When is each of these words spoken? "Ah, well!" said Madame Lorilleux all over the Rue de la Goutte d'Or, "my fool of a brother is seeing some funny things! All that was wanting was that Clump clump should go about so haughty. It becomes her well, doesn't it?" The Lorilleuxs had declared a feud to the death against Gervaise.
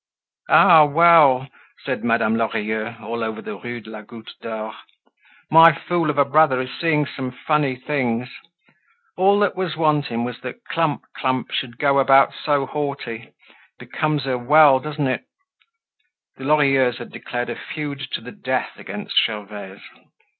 "Ah, 0.49 0.83
well!" 0.85 1.47
said 1.85 2.03
Madame 2.03 2.35
Lorilleux 2.35 2.95
all 3.03 3.23
over 3.23 3.39
the 3.39 3.55
Rue 3.55 3.79
de 3.81 3.91
la 3.91 4.01
Goutte 4.01 4.33
d'Or, 4.41 4.73
"my 5.51 5.71
fool 5.75 6.09
of 6.09 6.17
a 6.17 6.25
brother 6.25 6.59
is 6.59 6.71
seeing 6.79 7.05
some 7.05 7.29
funny 7.29 7.75
things! 7.75 8.27
All 9.15 9.37
that 9.41 9.55
was 9.55 9.77
wanting 9.77 10.23
was 10.23 10.39
that 10.41 10.65
Clump 10.65 11.03
clump 11.15 11.51
should 11.51 11.77
go 11.77 11.99
about 11.99 12.33
so 12.33 12.65
haughty. 12.65 13.13
It 13.29 13.35
becomes 13.77 14.23
her 14.23 14.39
well, 14.39 14.79
doesn't 14.79 15.05
it?" 15.05 15.25
The 16.37 16.45
Lorilleuxs 16.45 16.97
had 16.97 17.11
declared 17.11 17.51
a 17.51 17.55
feud 17.55 17.99
to 18.13 18.21
the 18.21 18.31
death 18.31 18.71
against 18.79 19.15
Gervaise. 19.23 19.83